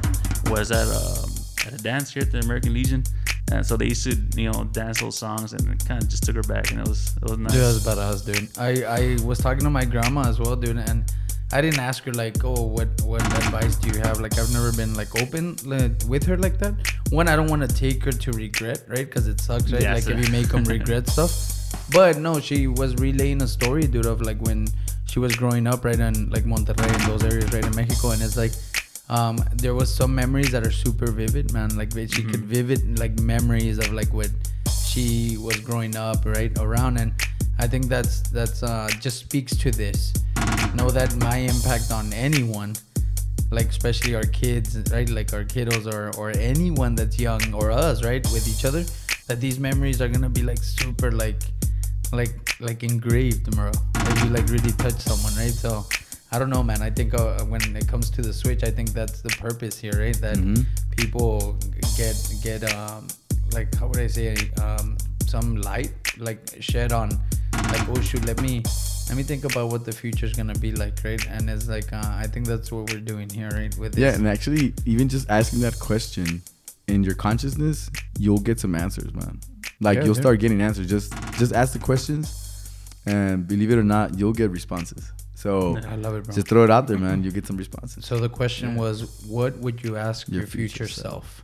was 0.49 0.71
at 0.71 0.87
um, 0.87 1.29
at 1.67 1.79
a 1.79 1.83
dance 1.83 2.13
here 2.13 2.23
at 2.23 2.31
the 2.31 2.39
American 2.39 2.73
Legion. 2.73 3.03
And 3.51 3.65
so 3.65 3.75
they 3.75 3.87
used 3.87 4.03
to, 4.09 4.15
you 4.39 4.49
know, 4.49 4.63
dance 4.71 5.01
those 5.01 5.17
songs, 5.17 5.51
and 5.51 5.67
it 5.69 5.85
kind 5.85 6.01
of 6.01 6.07
just 6.07 6.23
took 6.23 6.35
her 6.37 6.43
back, 6.43 6.71
and 6.71 6.79
it 6.79 6.87
was 6.87 7.17
it 7.17 7.23
was 7.23 7.37
nice. 7.37 7.51
Dude, 7.51 7.61
that's 7.61 7.85
badass, 7.85 8.25
dude. 8.25 8.49
I, 8.57 8.83
I 9.19 9.25
was 9.25 9.39
talking 9.39 9.63
to 9.63 9.69
my 9.69 9.83
grandma 9.83 10.21
as 10.29 10.39
well, 10.39 10.55
dude, 10.55 10.77
and 10.77 11.03
I 11.53 11.61
didn't 11.61 11.79
ask 11.79 12.03
her 12.05 12.13
like, 12.13 12.43
oh, 12.43 12.63
what 12.63 12.89
what 13.03 13.21
advice 13.21 13.75
do 13.75 13.89
you 13.89 13.99
have? 14.01 14.19
Like, 14.19 14.37
I've 14.39 14.51
never 14.53 14.71
been 14.71 14.93
like 14.95 15.13
open 15.21 15.57
like, 15.65 15.91
with 16.07 16.23
her 16.25 16.37
like 16.37 16.57
that. 16.59 16.73
One, 17.09 17.27
I 17.27 17.35
don't 17.35 17.49
want 17.49 17.67
to 17.67 17.67
take 17.67 18.03
her 18.05 18.11
to 18.11 18.31
regret, 18.31 18.83
right? 18.87 19.05
Because 19.05 19.27
it 19.27 19.39
sucks, 19.41 19.71
right? 19.71 19.81
Yeah, 19.81 19.93
like 19.93 20.07
if 20.07 20.25
you 20.25 20.31
make 20.31 20.49
them 20.49 20.63
regret 20.63 21.07
stuff. 21.15 21.31
But 21.91 22.17
no, 22.17 22.39
she 22.39 22.67
was 22.67 22.95
relaying 22.95 23.41
a 23.41 23.47
story, 23.47 23.83
dude, 23.83 24.05
of 24.05 24.21
like 24.21 24.39
when 24.41 24.67
she 25.07 25.19
was 25.19 25.35
growing 25.35 25.67
up, 25.67 25.83
right, 25.83 25.99
in 25.99 26.29
like 26.29 26.45
Monterrey 26.45 26.91
and 26.93 27.03
those 27.03 27.23
areas, 27.23 27.51
right, 27.53 27.65
in 27.65 27.75
Mexico, 27.75 28.11
and 28.11 28.21
it's 28.21 28.37
like. 28.37 28.53
Um, 29.09 29.43
there 29.55 29.75
was 29.75 29.93
some 29.93 30.15
memories 30.15 30.51
that 30.51 30.65
are 30.65 30.71
super 30.71 31.11
vivid, 31.11 31.51
man. 31.51 31.75
Like 31.75 31.91
she 31.91 32.23
could 32.23 32.45
vivid 32.45 32.97
like 32.97 33.19
memories 33.19 33.77
of 33.77 33.91
like 33.91 34.13
what 34.13 34.29
she 34.91 35.37
was 35.37 35.57
growing 35.59 35.95
up 35.95 36.25
right 36.25 36.51
around 36.59 36.97
and 36.97 37.13
i 37.59 37.65
think 37.65 37.85
that's 37.85 38.21
that's 38.29 38.61
uh 38.61 38.89
just 38.99 39.19
speaks 39.19 39.55
to 39.55 39.71
this 39.71 40.13
know 40.75 40.89
that 40.89 41.15
my 41.17 41.37
impact 41.37 41.91
on 41.91 42.13
anyone 42.13 42.75
like 43.51 43.67
especially 43.69 44.15
our 44.15 44.23
kids, 44.23 44.77
right? 44.91 45.09
Like 45.09 45.33
our 45.33 45.43
kiddos 45.43 45.85
or 45.91 46.11
or 46.17 46.31
anyone 46.31 46.95
that's 46.95 47.19
young 47.19 47.53
or 47.53 47.71
us, 47.71 48.03
right? 48.03 48.23
With 48.31 48.47
each 48.47 48.63
other, 48.65 48.83
that 49.27 49.39
these 49.41 49.59
memories 49.59 50.01
are 50.01 50.07
gonna 50.07 50.29
be 50.29 50.43
like 50.43 50.59
super 50.63 51.11
like 51.11 51.41
like 52.13 52.35
like 52.59 52.83
engraved, 52.83 53.51
bro. 53.55 53.71
If 53.95 54.23
you 54.23 54.29
like 54.29 54.47
really 54.49 54.71
touch 54.73 54.99
someone, 54.99 55.35
right? 55.35 55.51
So. 55.53 55.85
I 56.33 56.39
don't 56.39 56.49
know, 56.49 56.63
man. 56.63 56.81
I 56.81 56.89
think 56.89 57.13
uh, 57.13 57.43
when 57.43 57.59
it 57.75 57.89
comes 57.89 58.09
to 58.11 58.21
the 58.21 58.31
Switch, 58.31 58.63
I 58.63 58.71
think 58.71 58.93
that's 58.93 59.19
the 59.21 59.27
purpose 59.31 59.77
here, 59.77 59.91
right? 59.99 60.15
That 60.21 60.37
Mhm. 60.37 60.65
people 60.95 61.57
get 61.97 62.15
get 62.41 62.63
um 62.73 63.07
like 63.51 63.75
how 63.75 63.87
would 63.87 63.99
I 63.99 64.07
say 64.07 64.37
um 64.63 64.95
some 65.27 65.57
light 65.57 65.91
like 66.17 66.39
shed 66.61 66.93
on 66.93 67.09
like 67.71 67.87
oh 67.89 68.01
shoot 68.01 68.23
let 68.25 68.41
me 68.41 68.61
let 69.07 69.17
me 69.17 69.23
think 69.23 69.43
about 69.43 69.69
what 69.71 69.83
the 69.85 69.91
future 69.91 70.25
is 70.25 70.33
gonna 70.33 70.53
be 70.55 70.71
like 70.71 70.93
right 71.03 71.25
and 71.27 71.49
it's 71.49 71.67
like 71.67 71.91
uh, 71.93 72.01
I 72.03 72.27
think 72.27 72.45
that's 72.47 72.71
what 72.71 72.89
we're 72.91 72.99
doing 72.99 73.29
here 73.29 73.49
right 73.49 73.75
with 73.77 73.97
Yeah, 73.97 74.11
this. 74.11 74.19
and 74.19 74.27
actually, 74.27 74.73
even 74.85 75.09
just 75.09 75.29
asking 75.29 75.59
that 75.61 75.77
question 75.79 76.41
in 76.87 77.03
your 77.03 77.15
consciousness, 77.15 77.89
you'll 78.19 78.39
get 78.39 78.59
some 78.59 78.75
answers, 78.75 79.13
man. 79.13 79.39
Like 79.79 79.97
Yeah, 79.97 80.05
you'll 80.05 80.15
yeah. 80.15 80.21
start 80.21 80.39
getting 80.39 80.61
answers. 80.61 80.87
Just 80.87 81.13
just 81.41 81.53
ask 81.53 81.73
the 81.73 81.79
questions, 81.79 82.25
and 83.05 83.47
believe 83.47 83.71
it 83.71 83.77
or 83.77 83.83
not, 83.83 84.17
you'll 84.17 84.33
get 84.33 84.49
responses. 84.51 85.11
So 85.35 85.77
I 85.87 85.95
love 85.95 86.15
it, 86.15 86.23
bro. 86.25 86.35
just 86.35 86.47
throw 86.47 86.63
it 86.63 86.69
out 86.69 86.87
there, 86.87 86.99
man. 86.99 87.23
You 87.23 87.31
get 87.31 87.47
some 87.47 87.57
responses. 87.57 88.05
So 88.05 88.19
the 88.19 88.29
question 88.29 88.75
was, 88.75 89.25
what 89.27 89.57
would 89.57 89.83
you 89.83 89.97
ask 89.97 90.27
your, 90.29 90.41
Your 90.41 90.47
future, 90.47 90.85
future 90.85 90.87
self? 90.87 91.43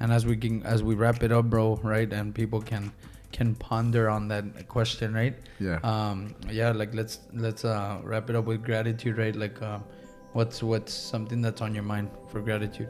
And 0.00 0.12
as 0.12 0.26
we 0.26 0.36
can, 0.36 0.62
as 0.64 0.82
we 0.82 0.94
wrap 0.94 1.22
it 1.22 1.32
up, 1.32 1.46
bro, 1.46 1.76
right, 1.82 2.12
and 2.12 2.34
people 2.34 2.60
can 2.60 2.92
can 3.32 3.54
ponder 3.54 4.08
on 4.10 4.28
that 4.28 4.68
question, 4.68 5.14
right? 5.14 5.34
Yeah. 5.58 5.78
Um, 5.82 6.34
yeah, 6.50 6.70
like 6.72 6.94
let's 6.94 7.20
let's 7.32 7.64
uh, 7.64 8.00
wrap 8.04 8.28
it 8.30 8.36
up 8.36 8.44
with 8.44 8.62
gratitude, 8.62 9.16
right? 9.18 9.34
Like, 9.34 9.60
um, 9.62 9.84
what's 10.32 10.62
what's 10.62 10.92
something 10.92 11.40
that's 11.40 11.60
on 11.62 11.74
your 11.74 11.84
mind 11.84 12.10
for 12.30 12.40
gratitude? 12.40 12.88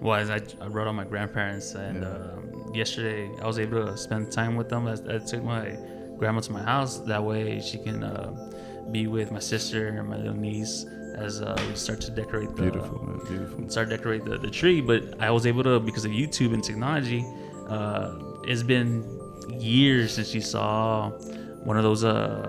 Well, 0.00 0.16
as 0.18 0.28
I, 0.30 0.40
I 0.60 0.66
wrote 0.66 0.88
on 0.88 0.96
my 0.96 1.04
grandparents, 1.04 1.74
and 1.74 2.02
Yeah. 2.02 2.08
um, 2.08 2.74
yesterday 2.74 3.30
I 3.40 3.46
was 3.46 3.58
able 3.58 3.86
to 3.86 3.96
spend 3.96 4.32
time 4.32 4.56
with 4.56 4.68
them. 4.68 4.86
I, 4.86 4.92
I 4.92 5.18
took 5.18 5.42
my 5.44 5.76
grandma 6.18 6.40
to 6.40 6.52
my 6.52 6.62
house. 6.62 6.98
That 6.98 7.22
way 7.22 7.60
she 7.60 7.78
can 7.78 8.02
uh, 8.02 8.88
be 8.90 9.06
with 9.06 9.30
my 9.30 9.38
sister 9.38 9.88
and 9.88 10.08
my 10.08 10.16
little 10.16 10.34
niece 10.34 10.84
as 11.16 11.40
uh, 11.40 11.54
we 11.68 11.76
start 11.76 12.00
to 12.02 12.10
decorate 12.10 12.50
the 12.56 12.62
beautiful, 12.62 12.98
man. 13.06 13.20
Beautiful. 13.26 13.70
start 13.70 13.88
decorate 13.88 14.24
the, 14.24 14.36
the 14.36 14.50
tree. 14.50 14.80
But 14.80 15.20
I 15.22 15.30
was 15.30 15.46
able 15.46 15.62
to 15.62 15.78
because 15.78 16.04
of 16.04 16.10
YouTube 16.10 16.52
and 16.52 16.62
technology. 16.62 17.24
Uh, 17.68 18.18
it's 18.46 18.62
been 18.62 19.04
years 19.58 20.14
since 20.14 20.28
she 20.28 20.40
saw 20.40 21.10
one 21.64 21.76
of 21.76 21.82
those 21.82 22.04
uh, 22.04 22.46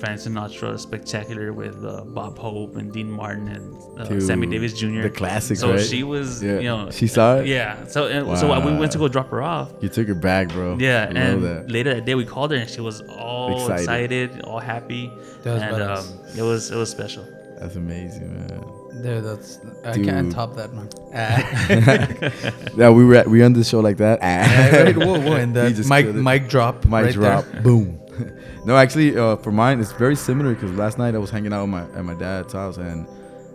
Frank 0.00 0.18
Sinatra 0.20 0.78
spectacular 0.78 1.52
with 1.52 1.82
uh, 1.84 2.02
Bob 2.04 2.36
Hope 2.38 2.76
and 2.76 2.92
Dean 2.92 3.10
Martin 3.10 3.48
and 3.48 4.00
uh, 4.00 4.04
Dude, 4.04 4.22
Sammy 4.22 4.46
Davis 4.46 4.72
Jr. 4.74 5.02
the 5.02 5.10
classics, 5.10 5.60
So 5.60 5.70
right? 5.72 5.80
she 5.80 6.02
was, 6.02 6.42
Yeah. 6.42 6.56
you 6.58 6.62
know, 6.64 6.90
She 6.90 7.06
saw 7.06 7.36
it? 7.36 7.46
Yeah. 7.46 7.84
So 7.86 8.06
and 8.08 8.36
so 8.38 8.48
we 8.60 8.76
went 8.76 8.92
to 8.92 8.98
go 8.98 9.08
drop 9.08 9.30
her 9.30 9.42
off. 9.42 9.70
You 9.80 9.88
took 9.88 10.08
her 10.08 10.14
back, 10.14 10.48
bro. 10.48 10.76
Yeah, 10.78 11.04
I 11.08 11.18
and 11.18 11.42
that. 11.44 11.70
later 11.70 11.94
that 11.94 12.04
day 12.04 12.14
we 12.16 12.24
called 12.24 12.50
her 12.50 12.56
and 12.58 12.68
she 12.68 12.80
was 12.80 13.02
all 13.02 13.52
Excited. 13.70 14.12
excited, 14.30 14.42
all 14.42 14.58
happy, 14.58 15.12
That 15.44 15.54
was 15.54 15.62
and 15.62 15.82
um, 15.82 16.04
it 16.36 16.42
was 16.42 16.70
it 16.70 16.76
was 16.76 16.90
special. 16.90 17.24
That's 17.60 17.76
amazing, 17.76 18.34
man. 18.34 18.64
There, 19.04 19.20
that's 19.20 19.60
I 19.84 19.98
can't 19.98 20.32
top 20.32 20.56
that, 20.56 20.72
man. 20.72 20.88
Yeah, 22.74 22.88
we 22.88 23.04
were 23.04 23.16
at, 23.16 23.28
we 23.28 23.42
on 23.44 23.52
the 23.52 23.62
show 23.62 23.80
like 23.80 23.98
that. 23.98 24.20
Yeah, 24.22 24.82
right, 24.82 24.96
whoa, 24.96 25.20
whoa, 25.20 25.36
and 25.36 25.54
He 25.56 25.72
that 25.74 25.86
mic 25.86 26.14
mic 26.14 26.48
drop, 26.48 26.86
Mic 26.86 27.04
right 27.04 27.12
drop, 27.12 27.44
there. 27.44 27.60
boom. 27.60 28.00
no, 28.64 28.74
actually, 28.78 29.14
uh, 29.14 29.36
for 29.36 29.52
mine, 29.52 29.78
it's 29.78 29.92
very 29.92 30.16
similar 30.16 30.54
because 30.54 30.72
last 30.72 30.96
night 30.96 31.14
I 31.14 31.18
was 31.18 31.28
hanging 31.28 31.52
out 31.52 31.64
with 31.64 31.70
my, 31.70 31.82
at 31.98 32.02
my 32.02 32.14
dad's 32.14 32.54
house 32.54 32.78
and 32.78 33.06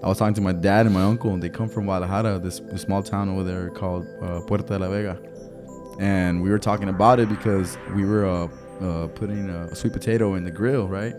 I 0.03 0.07
was 0.07 0.19
talking 0.19 0.35
to 0.35 0.41
my 0.41 0.51
dad 0.53 0.85
and 0.85 0.93
my 0.93 1.01
uncle, 1.01 1.33
and 1.33 1.41
they 1.41 1.49
come 1.49 1.67
from 1.67 1.85
Guadalajara, 1.85 2.37
this, 2.37 2.59
this 2.59 2.83
small 2.83 3.01
town 3.01 3.27
over 3.29 3.43
there 3.43 3.71
called 3.71 4.05
uh, 4.21 4.41
Puerta 4.41 4.63
de 4.67 4.77
la 4.77 4.87
Vega. 4.87 5.17
And 5.99 6.43
we 6.43 6.51
were 6.51 6.59
talking 6.59 6.89
about 6.89 7.19
it 7.19 7.27
because 7.27 7.75
we 7.95 8.05
were 8.05 8.25
uh, 8.27 8.47
uh, 8.85 9.07
putting 9.07 9.49
a 9.49 9.75
sweet 9.75 9.93
potato 9.93 10.35
in 10.35 10.43
the 10.43 10.51
grill, 10.51 10.87
right? 10.87 11.15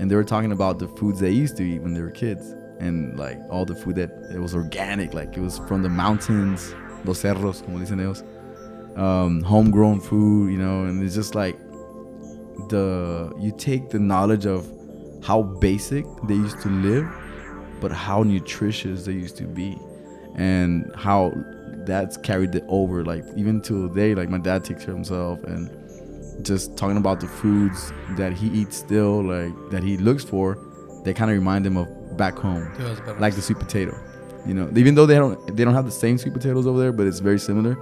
And 0.00 0.10
they 0.10 0.16
were 0.16 0.24
talking 0.24 0.50
about 0.50 0.80
the 0.80 0.88
foods 0.88 1.20
they 1.20 1.30
used 1.30 1.56
to 1.58 1.62
eat 1.62 1.80
when 1.82 1.94
they 1.94 2.02
were 2.02 2.10
kids, 2.10 2.54
and 2.80 3.18
like 3.18 3.38
all 3.50 3.64
the 3.64 3.74
food 3.74 3.96
that 3.96 4.10
it 4.34 4.40
was 4.40 4.54
organic, 4.54 5.14
like 5.14 5.36
it 5.36 5.40
was 5.40 5.58
from 5.68 5.82
the 5.82 5.88
mountains, 5.88 6.74
los 7.04 7.22
cerros, 7.22 7.64
como 7.64 7.78
dicen 7.78 8.00
ellos, 8.00 8.24
um, 8.98 9.42
homegrown 9.42 10.00
food, 10.00 10.50
you 10.50 10.58
know, 10.58 10.84
and 10.84 11.02
it's 11.02 11.14
just 11.14 11.34
like 11.34 11.58
the 12.68 13.32
you 13.38 13.52
take 13.56 13.90
the 13.90 13.98
knowledge 13.98 14.46
of 14.46 14.66
how 15.22 15.42
basic 15.42 16.04
they 16.26 16.34
used 16.34 16.60
to 16.62 16.68
live, 16.68 17.06
but 17.80 17.92
how 17.92 18.22
nutritious 18.22 19.04
they 19.04 19.12
used 19.12 19.36
to 19.36 19.44
be, 19.44 19.78
and 20.36 20.90
how 20.96 21.32
that's 21.86 22.16
carried 22.16 22.54
it 22.54 22.64
over. 22.68 23.04
Like 23.04 23.24
even 23.36 23.60
till 23.60 23.88
today, 23.88 24.14
like 24.14 24.30
my 24.30 24.38
dad 24.38 24.64
takes 24.64 24.84
care 24.84 24.92
of 24.92 24.96
himself, 24.96 25.44
and 25.44 25.70
just 26.44 26.76
talking 26.76 26.96
about 26.96 27.20
the 27.20 27.28
foods 27.28 27.92
that 28.16 28.32
he 28.32 28.48
eats 28.48 28.76
still, 28.76 29.22
like 29.22 29.52
that 29.70 29.82
he 29.82 29.98
looks 29.98 30.24
for, 30.24 30.58
they 31.04 31.12
kind 31.12 31.30
of 31.30 31.36
remind 31.36 31.66
him 31.66 31.76
of 31.76 31.88
back 32.24 32.36
home, 32.46 32.64
like 33.24 33.34
the 33.38 33.42
sweet 33.48 33.58
potato. 33.66 33.92
You 34.48 34.54
know, 34.56 34.66
even 34.82 34.94
though 34.96 35.06
they 35.10 35.16
don't 35.22 35.38
they 35.56 35.64
don't 35.66 35.74
have 35.80 35.88
the 35.92 35.98
same 36.04 36.16
sweet 36.22 36.34
potatoes 36.38 36.66
over 36.70 36.78
there, 36.82 36.92
but 36.98 37.06
it's 37.10 37.22
very 37.30 37.38
similar. 37.50 37.74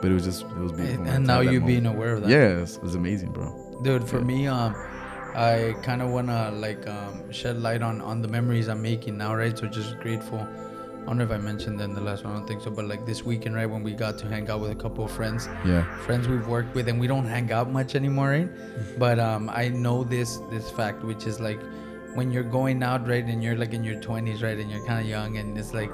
But 0.00 0.10
it 0.10 0.14
was 0.18 0.24
just 0.30 0.42
it 0.58 0.62
was 0.66 0.72
beautiful. 0.72 1.04
and, 1.06 1.14
and 1.16 1.26
now 1.32 1.40
you 1.52 1.60
being 1.72 1.86
aware 1.94 2.12
of 2.16 2.20
that. 2.22 2.30
Yeah, 2.34 2.56
it 2.56 2.60
was, 2.60 2.76
it 2.76 2.82
was 2.88 2.94
amazing, 3.02 3.30
bro. 3.36 3.46
dude 3.86 4.04
for 4.12 4.18
Yeah. 4.20 4.32
me 4.32 4.38
um 4.56 4.72
i 5.50 5.74
kind 5.88 6.00
of 6.04 6.08
want 6.16 6.28
to 6.34 6.40
like 6.66 6.82
um 6.96 7.14
shed 7.38 7.56
light 7.66 7.82
on 7.88 7.96
on 8.10 8.16
the 8.24 8.28
memories 8.36 8.66
i'm 8.72 8.82
making 8.92 9.14
now 9.24 9.30
right 9.42 9.54
so 9.60 9.64
just 9.78 9.92
grateful 10.04 10.40
i 10.40 11.04
don't 11.06 11.16
know 11.18 11.24
if 11.28 11.32
i 11.38 11.40
mentioned 11.50 11.76
that 11.80 11.86
in 11.90 11.94
the 12.00 12.04
last 12.08 12.20
one 12.24 12.30
i 12.32 12.36
don't 12.38 12.46
think 12.50 12.60
so 12.66 12.70
but 12.78 12.84
like 12.92 13.02
this 13.10 13.20
weekend 13.30 13.54
right 13.60 13.70
when 13.74 13.82
we 13.88 13.92
got 14.04 14.14
to 14.22 14.26
hang 14.34 14.44
out 14.52 14.60
with 14.64 14.72
a 14.78 14.80
couple 14.84 15.02
of 15.08 15.10
friends 15.20 15.48
Yeah. 15.70 15.82
friends 16.08 16.28
we've 16.32 16.48
worked 16.56 16.72
with 16.76 16.86
and 16.90 17.00
we 17.04 17.06
don't 17.12 17.28
hang 17.36 17.48
out 17.58 17.68
much 17.78 17.94
anymore 18.00 18.28
right 18.36 18.50
but 19.04 19.16
um 19.28 19.48
i 19.62 19.64
know 19.86 19.98
this 20.16 20.30
this 20.54 20.66
fact 20.78 20.98
which 21.10 21.24
is 21.32 21.40
like 21.48 21.60
when 22.14 22.30
you're 22.30 22.42
going 22.42 22.82
out 22.82 23.06
right 23.08 23.24
and 23.24 23.42
you're 23.42 23.56
like 23.56 23.72
in 23.72 23.82
your 23.82 23.96
20s 23.96 24.42
right 24.42 24.58
and 24.58 24.70
you're 24.70 24.84
kind 24.86 25.00
of 25.00 25.06
young 25.06 25.38
and 25.38 25.56
it's 25.56 25.72
like 25.72 25.90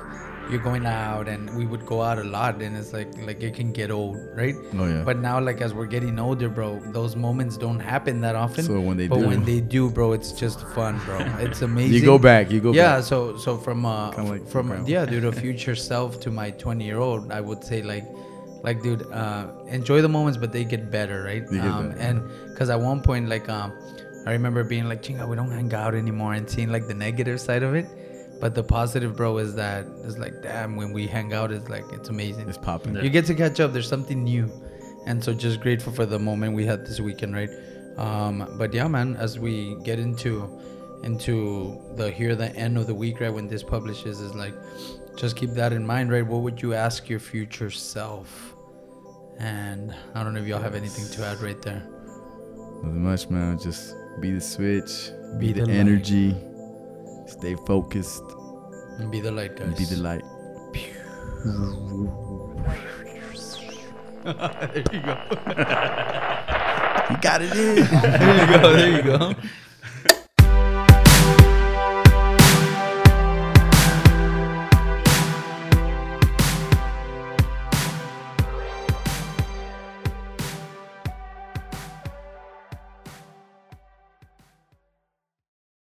you're 0.51 0.61
going 0.61 0.87
out 0.87 1.29
and 1.29 1.55
we 1.57 1.67
would 1.67 1.85
go 1.85 2.01
out 2.01 2.19
a 2.19 2.25
lot 2.25 2.61
and 2.63 2.77
it's 2.77 2.93
like 2.93 3.09
like 3.27 3.43
it 3.43 3.55
can 3.55 3.71
get 3.71 3.91
old 3.91 4.17
right 4.35 4.55
Oh 4.75 4.87
yeah. 4.87 5.03
but 5.05 5.19
now, 5.19 5.39
like 5.41 5.61
as 5.61 5.75
we're 5.75 5.87
getting 5.87 6.19
older, 6.19 6.49
bro, 6.49 6.81
those 6.87 7.17
moments 7.17 7.57
don't 7.57 7.81
happen 7.81 8.21
that 8.23 8.35
often. 8.35 8.65
So 8.65 8.81
when 8.81 8.97
they 8.97 9.09
but 9.09 9.19
do- 9.19 9.27
when 9.27 9.45
they 9.45 9.61
do, 9.61 9.91
bro, 9.91 10.13
it's 10.13 10.33
just 10.33 10.67
fun, 10.69 10.99
bro. 11.05 11.19
It's 11.41 11.63
amazing. 11.63 11.95
you 11.95 12.05
go 12.05 12.19
back. 12.19 12.51
You 12.51 12.61
go 12.61 12.73
yeah. 12.73 12.97
back. 12.97 13.05
So 13.05 13.37
so 13.37 13.59
from 13.59 13.85
uh 13.85 14.11
like 14.23 14.47
from 14.49 14.87
yeah, 14.87 15.05
dude, 15.05 15.25
a 15.25 15.33
future 15.33 15.75
self 15.77 16.19
to 16.21 16.31
my 16.31 16.51
20 16.51 16.85
year 16.85 16.99
old, 16.99 17.31
I 17.31 17.41
would 17.41 17.63
say 17.63 17.83
like 17.83 18.07
like 18.63 18.83
dude, 18.83 19.03
uh, 19.13 19.49
enjoy 19.67 20.03
the 20.03 20.09
moments, 20.09 20.39
but 20.39 20.53
they 20.53 20.65
get 20.65 20.91
better, 20.91 21.23
right? 21.23 21.47
They 21.47 21.57
get 21.57 21.67
um, 21.67 21.91
better. 21.91 22.01
And 22.01 22.23
because 22.49 22.71
at 22.71 22.81
one 22.81 23.03
point, 23.03 23.29
like 23.29 23.49
um, 23.49 23.73
I 24.29 24.33
remember 24.33 24.63
being 24.63 24.85
like, 24.85 25.03
chinga, 25.03 25.27
we 25.27 25.37
don't 25.37 25.51
hang 25.51 25.73
out 25.73 25.95
anymore, 25.95 26.35
and 26.35 26.49
seeing 26.49 26.71
like 26.71 26.87
the 26.87 26.93
negative 26.93 27.41
side 27.41 27.63
of 27.63 27.75
it. 27.75 27.87
But 28.41 28.55
the 28.55 28.63
positive, 28.63 29.17
bro, 29.17 29.39
is 29.39 29.55
that 29.55 29.87
it's 30.05 30.19
like, 30.19 30.43
damn, 30.43 30.77
when 30.77 30.93
we 30.93 31.07
hang 31.07 31.33
out, 31.33 31.51
it's 31.51 31.71
like 31.71 31.85
it's 31.93 32.11
amazing. 32.11 32.47
It's 32.47 32.59
popping. 32.59 32.95
Yeah. 32.95 33.03
You 33.03 33.09
get 33.09 33.25
to 33.25 33.35
catch 33.35 33.59
up. 33.59 33.73
There's 33.73 33.89
something 33.89 34.23
new, 34.23 34.53
and 35.07 35.25
so 35.25 35.33
just 35.33 35.61
grateful 35.61 35.95
for 35.95 36.05
the 36.05 36.19
moment 36.19 36.55
we 36.55 36.67
had 36.67 36.85
this 36.85 37.01
weekend, 37.01 37.35
right? 37.35 37.49
Um, 37.97 38.55
but 38.59 38.75
yeah, 38.75 38.87
man, 38.87 39.17
as 39.17 39.39
we 39.39 39.77
get 39.83 39.99
into 39.99 40.61
into 41.05 41.81
the 41.97 42.11
here 42.11 42.37
the 42.37 42.55
end 42.55 42.77
of 42.77 42.87
the 42.87 42.95
week, 42.95 43.21
right? 43.23 43.33
When 43.33 43.49
this 43.49 43.63
publishes, 43.63 44.21
is 44.21 44.35
like, 44.35 44.55
just 45.17 45.37
keep 45.37 45.51
that 45.53 45.73
in 45.73 45.87
mind, 45.87 46.13
right? 46.13 46.27
What 46.27 46.43
would 46.43 46.61
you 46.61 46.75
ask 46.75 47.09
your 47.09 47.19
future 47.21 47.71
self? 47.71 48.55
And 49.39 49.95
I 50.15 50.23
don't 50.23 50.35
know 50.35 50.41
if 50.41 50.47
y'all 50.47 50.61
have 50.61 50.75
anything 50.75 51.09
to 51.17 51.25
add 51.25 51.41
right 51.41 51.61
there. 51.63 51.83
Nothing 52.83 53.03
much, 53.03 53.31
man. 53.31 53.59
Just 53.59 53.95
be 54.21 54.33
the 54.33 54.41
switch. 54.41 55.11
Be 55.39 55.49
Be, 55.49 55.53
the 55.53 55.61
the, 55.61 55.67
light. 55.67 55.77
energy. 55.77 56.37
Stay 57.27 57.55
focused. 57.67 58.23
And 58.99 59.11
be 59.11 59.21
the 59.21 59.31
light, 59.31 59.57
guys. 59.57 59.69
And 59.69 59.77
be 59.77 59.85
the 59.85 59.97
light. 59.97 60.25
there 64.25 64.85
you 64.93 65.01
go. 65.03 65.17
You 67.11 67.17
got 67.23 67.41
it 67.41 67.53
in. 67.57 67.77
there 68.03 68.41
you 68.41 68.61
go. 68.61 68.73
There 68.77 68.91
you 68.97 69.03
go. 69.03 69.35